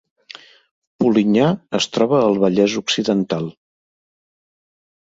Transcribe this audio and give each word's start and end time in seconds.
Polinyà 1.03 1.51
es 1.81 1.87
troba 1.97 2.23
al 2.31 2.41
Vallès 2.47 2.81
Occidental 2.85 3.49